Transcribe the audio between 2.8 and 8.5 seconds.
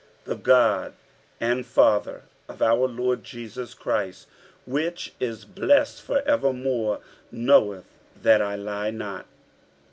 Lord Jesus Christ, which is blessed for evermore, knoweth that